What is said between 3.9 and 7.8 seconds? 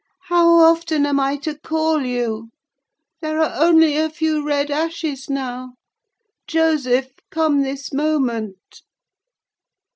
a few red ashes now. Joseph! come